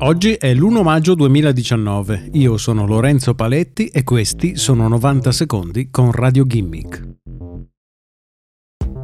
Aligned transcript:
Oggi 0.00 0.34
è 0.34 0.54
l'1 0.54 0.82
maggio 0.84 1.16
2019, 1.16 2.30
io 2.34 2.56
sono 2.56 2.86
Lorenzo 2.86 3.34
Paletti 3.34 3.86
e 3.86 4.04
questi 4.04 4.56
sono 4.56 4.86
90 4.86 5.32
secondi 5.32 5.90
con 5.90 6.12
Radio 6.12 6.44
Gimmick. 6.44 7.16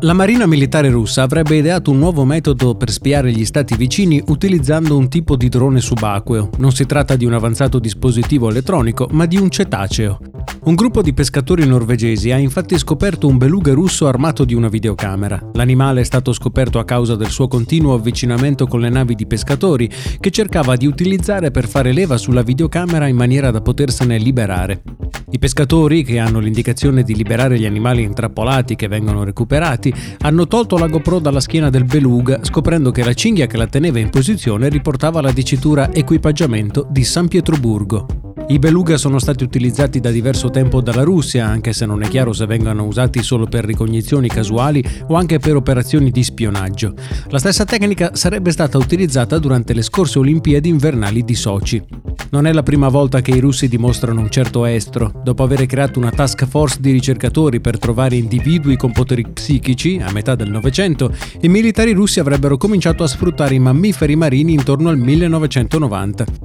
La 0.02 0.12
Marina 0.12 0.46
militare 0.46 0.90
russa 0.90 1.22
avrebbe 1.22 1.56
ideato 1.56 1.90
un 1.90 1.98
nuovo 1.98 2.24
metodo 2.24 2.76
per 2.76 2.92
spiare 2.92 3.32
gli 3.32 3.44
stati 3.44 3.74
vicini 3.76 4.22
utilizzando 4.28 4.96
un 4.96 5.08
tipo 5.08 5.34
di 5.34 5.48
drone 5.48 5.80
subacqueo. 5.80 6.50
Non 6.58 6.70
si 6.70 6.86
tratta 6.86 7.16
di 7.16 7.24
un 7.24 7.32
avanzato 7.32 7.80
dispositivo 7.80 8.48
elettronico, 8.48 9.08
ma 9.10 9.26
di 9.26 9.36
un 9.36 9.50
cetaceo. 9.50 10.20
Un 10.64 10.74
gruppo 10.74 11.02
di 11.02 11.12
pescatori 11.12 11.66
norvegesi 11.66 12.30
ha 12.30 12.38
infatti 12.38 12.78
scoperto 12.78 13.26
un 13.26 13.36
beluga 13.36 13.72
russo 13.74 14.06
armato 14.06 14.44
di 14.44 14.54
una 14.54 14.68
videocamera. 14.68 15.50
L'animale 15.52 16.00
è 16.00 16.04
stato 16.04 16.32
scoperto 16.32 16.78
a 16.78 16.84
causa 16.84 17.16
del 17.16 17.28
suo 17.28 17.48
continuo 17.48 17.94
avvicinamento 17.94 18.66
con 18.66 18.80
le 18.80 18.88
navi 18.88 19.14
di 19.14 19.26
pescatori, 19.26 19.90
che 20.18 20.30
cercava 20.30 20.76
di 20.76 20.86
utilizzare 20.86 21.50
per 21.50 21.68
fare 21.68 21.92
leva 21.92 22.16
sulla 22.16 22.42
videocamera 22.42 23.06
in 23.06 23.16
maniera 23.16 23.50
da 23.50 23.60
potersene 23.60 24.16
liberare. 24.16 24.82
I 25.30 25.38
pescatori, 25.38 26.02
che 26.02 26.18
hanno 26.18 26.38
l'indicazione 26.38 27.02
di 27.02 27.14
liberare 27.14 27.58
gli 27.58 27.66
animali 27.66 28.02
intrappolati 28.02 28.74
che 28.74 28.88
vengono 28.88 29.24
recuperati, 29.24 29.92
hanno 30.20 30.46
tolto 30.46 30.78
la 30.78 30.86
GoPro 30.86 31.18
dalla 31.18 31.40
schiena 31.40 31.70
del 31.70 31.84
beluga, 31.84 32.38
scoprendo 32.42 32.90
che 32.90 33.04
la 33.04 33.14
cinghia 33.14 33.46
che 33.46 33.56
la 33.56 33.66
teneva 33.66 33.98
in 33.98 34.10
posizione 34.10 34.68
riportava 34.68 35.20
la 35.20 35.32
dicitura 35.32 35.92
equipaggiamento 35.92 36.86
di 36.88 37.04
San 37.04 37.28
Pietroburgo. 37.28 38.23
I 38.46 38.58
beluga 38.58 38.98
sono 38.98 39.18
stati 39.18 39.42
utilizzati 39.42 40.00
da 40.00 40.10
diverso 40.10 40.50
tempo 40.50 40.82
dalla 40.82 41.02
Russia, 41.02 41.46
anche 41.46 41.72
se 41.72 41.86
non 41.86 42.02
è 42.02 42.08
chiaro 42.08 42.34
se 42.34 42.44
vengano 42.44 42.84
usati 42.84 43.22
solo 43.22 43.46
per 43.46 43.64
ricognizioni 43.64 44.28
casuali 44.28 44.84
o 45.08 45.14
anche 45.14 45.38
per 45.38 45.56
operazioni 45.56 46.10
di 46.10 46.22
spionaggio. 46.22 46.92
La 47.30 47.38
stessa 47.38 47.64
tecnica 47.64 48.14
sarebbe 48.14 48.50
stata 48.50 48.76
utilizzata 48.76 49.38
durante 49.38 49.72
le 49.72 49.80
scorse 49.80 50.18
Olimpiadi 50.18 50.68
invernali 50.68 51.24
di 51.24 51.34
Sochi. 51.34 51.82
Non 52.30 52.46
è 52.46 52.52
la 52.52 52.62
prima 52.62 52.88
volta 52.88 53.22
che 53.22 53.30
i 53.30 53.40
russi 53.40 53.66
dimostrano 53.66 54.20
un 54.20 54.28
certo 54.28 54.66
estro. 54.66 55.10
Dopo 55.24 55.42
aver 55.42 55.64
creato 55.64 55.98
una 55.98 56.10
task 56.10 56.44
force 56.46 56.78
di 56.80 56.90
ricercatori 56.90 57.60
per 57.60 57.78
trovare 57.78 58.16
individui 58.16 58.76
con 58.76 58.92
poteri 58.92 59.26
psichici 59.26 60.00
a 60.04 60.12
metà 60.12 60.34
del 60.34 60.50
Novecento, 60.50 61.14
i 61.40 61.48
militari 61.48 61.92
russi 61.92 62.20
avrebbero 62.20 62.58
cominciato 62.58 63.04
a 63.04 63.08
sfruttare 63.08 63.54
i 63.54 63.58
mammiferi 63.58 64.16
marini 64.16 64.52
intorno 64.52 64.90
al 64.90 64.98
1990. 64.98 66.43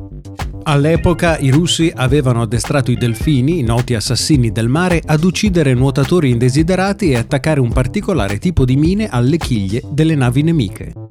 All'epoca 0.70 1.40
i 1.40 1.50
russi 1.50 1.92
avevano 1.96 2.44
addestrato 2.44 2.92
i 2.92 2.96
delfini, 2.96 3.64
noti 3.64 3.96
assassini 3.96 4.52
del 4.52 4.68
mare, 4.68 5.02
ad 5.04 5.24
uccidere 5.24 5.74
nuotatori 5.74 6.30
indesiderati 6.30 7.10
e 7.10 7.18
attaccare 7.18 7.60
un 7.60 7.74
particolare 7.74 8.38
tipo 8.38 8.66
di 8.66 8.76
mine 8.76 9.10
alle 9.10 9.38
chiglie 9.38 9.82
delle 9.90 10.14
navi 10.14 10.44
nemiche. 10.44 11.09